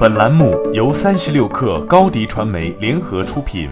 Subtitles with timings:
[0.00, 3.68] 本栏目由三十六克高低传媒联合出品。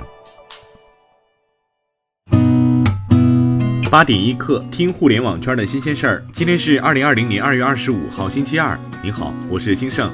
[3.90, 6.22] 八点一刻，听互联网圈的新鲜事儿。
[6.30, 8.78] 今天是二零二零年二月二十五号，星期二。
[9.02, 10.12] 你好，我是金盛。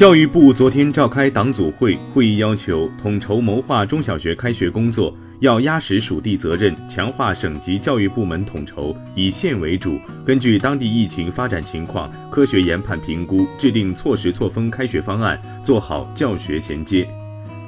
[0.00, 5.14] 教育部昨天召开党组会，会议要求统筹谋划中小学开学工作。
[5.40, 17.06] 要压实属地责任，强化省级教育部门统筹，以县为主，根据当地疫情发展情况，科学研判评估，制定错时错峰开学方案，做好教学衔接。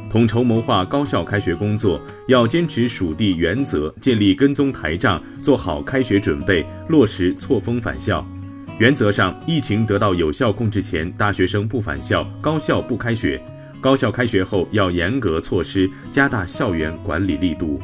[0.08, 8.26] 统筹谋划高校开学工作，要坚持属地原则，建立跟踪台账，做好开学准备，落实错峰返校。
[8.78, 13.40] 原则上，疫情得到有效控制前，大学生不返校，高校不开学。
[13.80, 17.80] 高校开学后要严格措施，加大校园管理力度。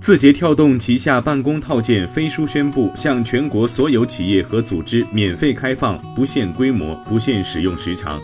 [0.00, 8.20] 字节跳动旗下办公套件飞书宣布，向全国所有企业和组织免费开放，不限规模，不限使用时长。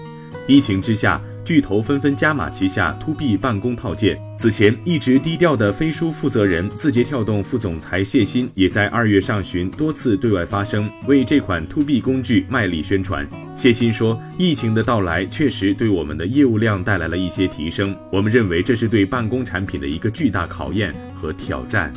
[0.47, 1.21] 疫情之下。
[1.43, 4.21] 巨头纷纷加码旗下 To B 办公套件。
[4.41, 13.29] 此前一直低调的飞书负责人、字节跳动副总裁谢鑫，也在二月上旬多次对外发声，为这款 To B 工具卖力宣传。
[13.55, 21.93] 谢鑫说：“疫情的到来确实对我们的业务量带来了一些提升，我们认为这是对办公产品的一个巨大考验和挑战。”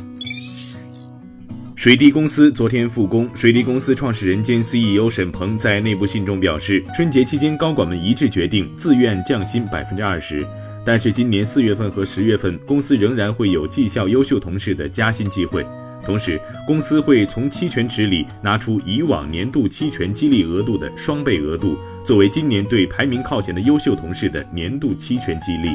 [1.74, 3.26] 水滴公司昨天复工。
[3.34, 10.46] 水滴公司创始人兼 CEO 沈鹏在内部信中表示，春节期间高管们一致决定自愿降薪百分之二十，
[10.84, 15.64] 但是今年四月份和十月份，公司仍然会有绩效优秀同事的加薪机会。
[16.04, 25.70] 同时，公司会从期权池里拿出以往年度期权激励额度的双倍额度，作为今年对排名靠前的优秀同事的年度期权激励。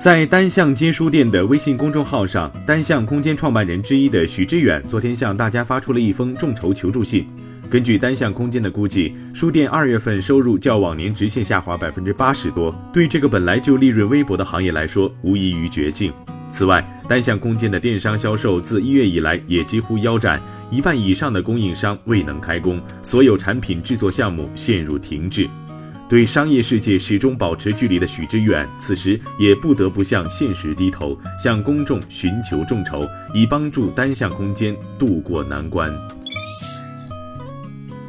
[0.00, 7.28] 在单向街书店的微信公众号上，单向空间创办人之一的许知远昨天向大家发出了一封众筹求助信。
[7.70, 16.12] 根据单向空间的估计，书店二月份收入较往年直线下滑百分之八十多，对这个本来就利润微薄的行业来说，无异于绝境。
[16.48, 25.48] 此外，单向空间的电商销售自一月以来也几乎腰斩，一半以上的供应商未能开工，所有产品制作项目陷入停滞。
[26.08, 35.94] 对商业世界始终保持距离的许知远，此时也不得不向现实低头，向公众寻求众筹，以帮助单向空间渡过难关。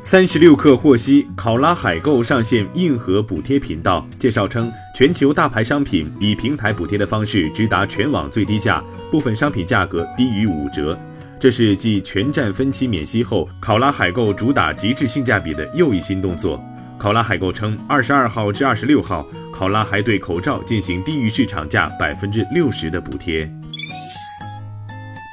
[0.03, 10.99] 三十六氪获悉，考拉海购上线硬核补贴频道，介绍称，全球大牌商品以平台补贴的方式直达全网最低价，部分商品价格低于五折。
[11.39, 16.59] 这是继全站分期免息后，考拉海购主打极致性价比的又一新动作。
[16.97, 23.47] 考拉海购称，二十二号至二十六号，考拉还对口罩进行低于市场价百分之六十的补贴。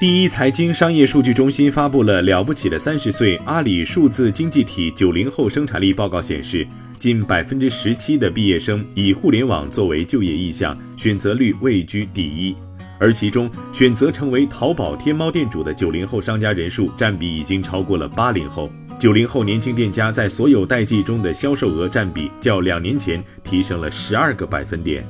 [0.00, 6.64] 第一财经商业数据中心发布了《了不起的三十岁：阿里数字经济体九零后生产力报告》显示，
[7.00, 12.54] 近百分之十七的毕业生以互联网作为就业意向，选择率位居第一。
[13.00, 18.70] 而其中，选择成为淘宝、天猫店主的九零后商家人数占比已经超过了八零后。
[19.00, 25.04] 九零后年轻店家在所有代际中的销售额占比较两年前提升了十二个百分点。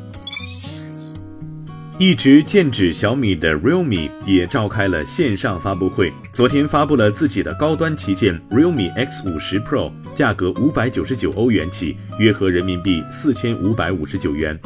[2.00, 14.56] 一直剑指小米的 Realme 也召开了线上发布会，昨天发布了自己的高端旗舰 Realme X 五十 Pro，价格五百九十九欧元起，约合人民币四千五百五十九元。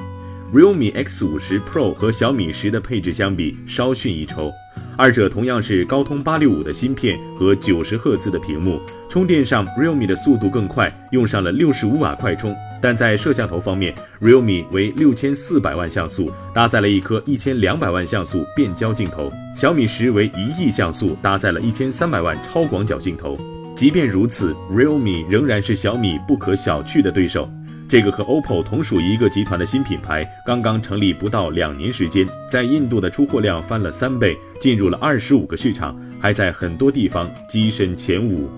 [0.53, 4.53] Realme X 五十 Pro 和小米十的配置相比稍逊一筹。
[4.99, 8.79] 二者同样是高通八六五的芯片和九十赫兹的屏幕，
[9.09, 12.55] 充电上 Realme 的速度更快，用上了六十五瓦快充。
[12.83, 23.39] 但在摄像头方面，Realme 为六千四百万像素，搭载了一颗一千两百万像素变焦镜头；小米十为一亿像素，搭载了一千三百万超广角镜头。
[23.77, 27.49] 即便如此，Realme 仍然是小米不可小觑的对手。
[27.89, 38.49] 这个和 OPPO 同属一个集团的新品牌，刚刚成立不到两年时间，在印度的出货量翻了三倍，进入了二十五个市场，还在很多地方跻身前五。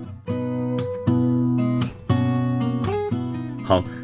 [3.65, 3.83] 好，